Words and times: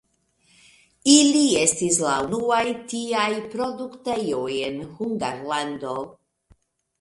Ili 1.15 1.43
estis 1.63 1.99
la 2.03 2.13
unuaj 2.27 2.63
tiaj 2.93 3.27
produktejoj 3.53 4.49
en 4.71 4.81
Hungarlando. 4.97 5.93